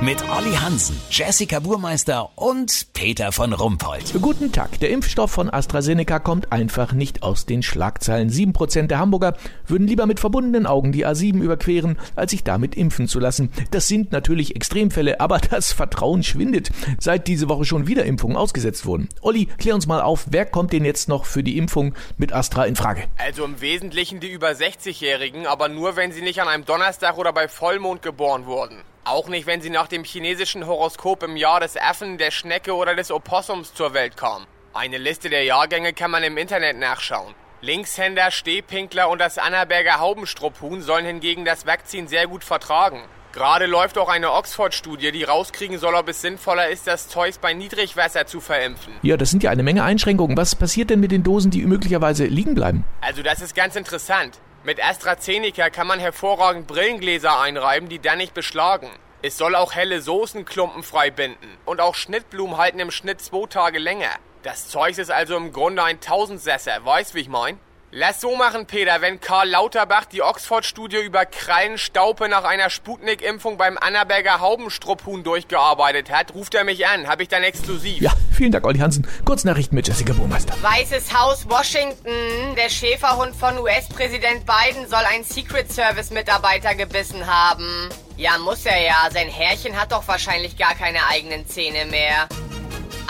Mit 0.00 0.28
Olli 0.28 0.52
Hansen, 0.52 1.00
Jessica 1.08 1.60
Burmeister 1.60 2.30
und 2.36 2.92
Peter 2.92 3.32
von 3.32 3.52
Rumpold. 3.52 4.12
Guten 4.20 4.50
Tag. 4.50 4.78
Der 4.80 4.90
Impfstoff 4.90 5.30
von 5.30 5.48
AstraZeneca 5.48 6.18
kommt 6.18 6.52
einfach 6.52 6.92
nicht 6.92 7.22
aus 7.22 7.46
den 7.46 7.62
Schlagzeilen. 7.62 8.28
Sieben 8.28 8.52
Prozent 8.52 8.90
der 8.90 8.98
Hamburger 8.98 9.34
würden 9.66 9.86
lieber 9.86 10.06
mit 10.06 10.20
verbundenen 10.20 10.66
Augen 10.66 10.92
die 10.92 11.06
A7 11.06 11.40
überqueren, 11.40 11.98
als 12.16 12.32
sich 12.32 12.42
damit 12.42 12.74
impfen 12.74 13.08
zu 13.08 13.20
lassen. 13.20 13.50
Das 13.70 13.86
sind 13.86 14.12
natürlich 14.12 14.56
Extremfälle, 14.56 15.20
aber 15.20 15.38
das 15.50 15.72
Vertrauen 15.72 16.22
schwindet, 16.22 16.70
seit 16.98 17.28
diese 17.28 17.48
Woche 17.48 17.64
schon 17.64 17.86
wieder 17.86 18.04
Impfungen 18.04 18.36
ausgesetzt 18.36 18.86
wurden. 18.86 19.08
Olli, 19.22 19.46
klär 19.46 19.74
uns 19.74 19.86
mal 19.86 20.02
auf, 20.02 20.26
wer 20.30 20.44
kommt 20.44 20.72
denn 20.72 20.84
jetzt 20.84 21.08
noch 21.08 21.24
für 21.24 21.42
die 21.42 21.56
Impfung 21.56 21.94
mit 22.18 22.32
Astra 22.32 22.66
in 22.66 22.76
Frage? 22.76 23.04
Also 23.16 23.44
im 23.44 23.60
Wesentlichen 23.60 24.20
die 24.20 24.30
über 24.30 24.50
60-Jährigen, 24.50 25.46
aber 25.46 25.68
nur 25.68 25.96
wenn 25.96 26.12
sie 26.12 26.22
nicht 26.22 26.42
an 26.42 26.48
einem 26.48 26.64
Donnerstag 26.64 27.16
oder 27.16 27.32
bei 27.32 27.48
Vollmond 27.48 28.02
geboren 28.02 28.46
wurden. 28.46 28.82
Auch 29.06 29.28
nicht, 29.28 29.46
wenn 29.46 29.60
sie 29.60 29.68
nach 29.68 29.86
dem 29.86 30.02
chinesischen 30.02 30.66
Horoskop 30.66 31.22
im 31.22 31.36
Jahr 31.36 31.60
des 31.60 31.76
Affen, 31.76 32.16
der 32.16 32.30
Schnecke 32.30 32.74
oder 32.74 32.96
des 32.96 33.10
Opossums 33.10 33.74
zur 33.74 33.92
Welt 33.92 34.16
kamen. 34.16 34.46
Eine 34.72 34.96
Liste 34.96 35.28
der 35.28 35.44
Jahrgänge 35.44 35.92
kann 35.92 36.10
man 36.10 36.22
im 36.22 36.38
Internet 36.38 36.78
nachschauen. 36.78 37.34
Linkshänder, 37.60 38.30
Stehpinkler 38.30 39.10
und 39.10 39.18
das 39.20 39.36
Annaberger 39.36 40.00
Haubenstrupphuhn 40.00 40.80
sollen 40.80 41.04
hingegen 41.04 41.44
das 41.44 41.66
Vakzin 41.66 42.08
sehr 42.08 42.26
gut 42.26 42.44
vertragen. 42.44 43.02
Gerade 43.34 43.66
läuft 43.66 43.98
auch 43.98 44.08
eine 44.08 44.32
Oxford-Studie, 44.32 45.12
die 45.12 45.24
rauskriegen 45.24 45.78
soll, 45.78 45.94
ob 45.96 46.08
es 46.08 46.22
sinnvoller 46.22 46.68
ist, 46.68 46.86
das 46.86 47.08
Zeus 47.08 47.36
bei 47.36 47.52
Niedrigwasser 47.52 48.26
zu 48.26 48.40
verimpfen. 48.40 48.94
Ja, 49.02 49.16
das 49.16 49.30
sind 49.30 49.42
ja 49.42 49.50
eine 49.50 49.64
Menge 49.64 49.82
Einschränkungen. 49.82 50.36
Was 50.36 50.54
passiert 50.54 50.88
denn 50.88 51.00
mit 51.00 51.10
den 51.10 51.24
Dosen, 51.24 51.50
die 51.50 51.66
möglicherweise 51.66 52.26
liegen 52.26 52.54
bleiben? 52.54 52.84
Also 53.00 53.22
das 53.22 53.42
ist 53.42 53.54
ganz 53.54 53.76
interessant. 53.76 54.38
Mit 54.66 54.82
AstraZeneca 54.82 55.68
kann 55.68 55.86
man 55.86 56.00
hervorragend 56.00 56.66
Brillengläser 56.66 57.38
einreiben, 57.38 57.90
die 57.90 57.98
dann 57.98 58.16
nicht 58.16 58.32
beschlagen. 58.32 58.88
Es 59.20 59.36
soll 59.36 59.54
auch 59.54 59.74
helle 59.74 60.00
Soßenklumpen 60.00 60.82
frei 60.82 61.10
binden. 61.10 61.58
Und 61.66 61.82
auch 61.82 61.94
Schnittblumen 61.94 62.56
halten 62.56 62.78
im 62.78 62.90
Schnitt 62.90 63.20
zwei 63.20 63.46
Tage 63.46 63.78
länger. 63.78 64.08
Das 64.42 64.68
Zeug 64.68 64.96
ist 64.96 65.10
also 65.10 65.36
im 65.36 65.52
Grunde 65.52 65.82
ein 65.82 66.00
Tausendsesser, 66.00 66.82
weißt 66.82 67.14
wie 67.14 67.20
ich 67.20 67.28
mein? 67.28 67.58
Lass 67.96 68.20
so 68.20 68.34
machen, 68.34 68.66
Peter, 68.66 69.02
wenn 69.02 69.20
Karl 69.20 69.50
Lauterbach 69.50 70.06
die 70.06 70.20
Oxford-Studie 70.20 70.96
über 70.96 71.26
Krallenstaupe 71.26 72.28
nach 72.28 72.42
einer 72.42 72.68
Sputnik-Impfung 72.68 73.56
beim 73.56 73.78
Annaberger 73.78 74.40
Haubenstrupphuhn 74.40 75.22
durchgearbeitet 75.22 76.10
hat, 76.10 76.34
ruft 76.34 76.56
er 76.56 76.64
mich 76.64 76.88
an. 76.88 77.06
Hab 77.06 77.20
ich 77.20 77.28
dann 77.28 77.44
exklusiv. 77.44 78.02
Ja, 78.02 78.12
vielen 78.32 78.50
Dank, 78.50 78.66
Olli 78.66 78.80
Hansen. 78.80 79.06
Kurznachrichten 79.24 79.76
mit 79.76 79.86
Jessica 79.86 80.12
Burmeister. 80.12 80.60
Weißes 80.60 81.16
Haus 81.16 81.48
Washington. 81.48 82.56
Der 82.56 82.68
Schäferhund 82.68 83.36
von 83.36 83.56
US-Präsident 83.60 84.44
Biden 84.44 84.88
soll 84.88 85.04
einen 85.12 85.22
Secret 85.22 85.70
Service-Mitarbeiter 85.70 86.74
gebissen 86.74 87.24
haben. 87.28 87.90
Ja, 88.16 88.38
muss 88.38 88.66
er 88.66 88.82
ja. 88.82 89.08
Sein 89.12 89.28
Herrchen 89.28 89.80
hat 89.80 89.92
doch 89.92 90.08
wahrscheinlich 90.08 90.56
gar 90.56 90.74
keine 90.74 90.98
eigenen 91.06 91.46
Zähne 91.46 91.84
mehr. 91.84 92.28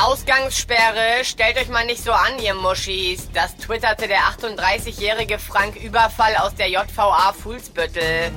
Ausgangssperre, 0.00 1.22
stellt 1.22 1.58
euch 1.58 1.68
mal 1.68 1.84
nicht 1.84 2.02
so 2.02 2.12
an, 2.12 2.38
ihr 2.38 2.54
Muschis. 2.54 3.28
Das 3.32 3.56
twitterte 3.56 4.08
der 4.08 4.20
38-jährige 4.20 5.38
Frank 5.38 5.76
Überfall 5.76 6.36
aus 6.36 6.54
der 6.54 6.68
JVA 6.68 7.32
Fuhlsbüttel. 7.32 8.32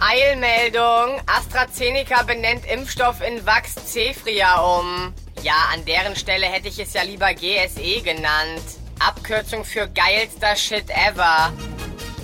Eilmeldung, 0.00 1.20
AstraZeneca 1.26 2.22
benennt 2.22 2.64
Impfstoff 2.64 3.20
in 3.20 3.44
Vax 3.44 3.74
Cefria 3.74 4.60
um. 4.60 5.12
Ja, 5.42 5.68
an 5.72 5.84
deren 5.84 6.16
Stelle 6.16 6.46
hätte 6.46 6.68
ich 6.68 6.78
es 6.78 6.94
ja 6.94 7.02
lieber 7.02 7.34
GSE 7.34 8.00
genannt. 8.02 8.62
Abkürzung 8.98 9.64
für 9.64 9.88
geilster 9.88 10.56
Shit 10.56 10.90
ever. 10.90 11.52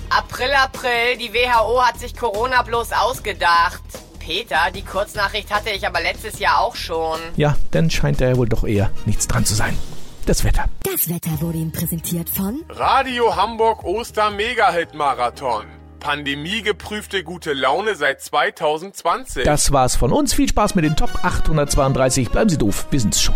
April, 0.09 0.53
April, 0.53 1.17
die 1.19 1.33
WHO 1.33 1.83
hat 1.83 1.98
sich 1.98 2.17
Corona 2.17 2.62
bloß 2.62 2.92
ausgedacht. 2.92 3.83
Peter, 4.25 4.70
die 4.75 4.83
Kurznachricht 4.83 5.53
hatte 5.53 5.69
ich 5.69 5.86
aber 5.86 6.00
letztes 6.00 6.39
Jahr 6.39 6.61
auch 6.61 6.77
schon. 6.77 7.19
Ja, 7.36 7.56
dann 7.72 7.91
scheint 7.91 8.23
da 8.23 8.29
ja 8.29 8.36
wohl 8.39 8.48
doch 8.48 8.64
eher 8.64 8.90
nichts 9.05 9.29
dran 9.29 9.45
zu 9.45 9.55
sein. 9.55 9.77
Das 10.24 10.45
Wetter. 10.45 10.64
Das 10.83 11.11
Wetter 11.11 11.30
wurde 11.42 11.58
Ihnen 11.58 11.73
präsentiert 11.73 12.30
von 12.30 12.64
Radio 12.70 13.36
Hamburg 13.36 13.84
Oster 13.84 14.30
Mega-Hit 14.30 14.95
Marathon. 14.95 15.67
Pandemiegeprüfte 16.01 17.23
gute 17.23 17.52
Laune 17.52 17.96
seit 17.96 18.23
2020. 18.23 19.45
Das 19.45 19.73
war's 19.73 19.95
von 19.95 20.11
uns. 20.11 20.33
Viel 20.33 20.48
Spaß 20.48 20.74
mit 20.74 20.86
den 20.86 20.96
Top 20.96 21.11
832. 21.23 22.30
Bleiben 22.30 22.48
Sie 22.48 22.58
doof. 22.58 22.86
Wir 22.90 23.01
sind's 23.01 23.20
schon. 23.20 23.34